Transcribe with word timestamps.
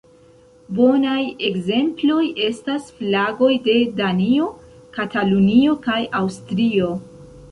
Bonaj 0.77 1.25
ekzemploj 1.49 2.23
estas 2.45 2.87
flagoj 3.01 3.51
de 3.67 3.75
Danio, 3.99 4.47
Katalunio 4.97 5.77
kaj 5.89 5.99
Aŭstrio. 6.21 6.89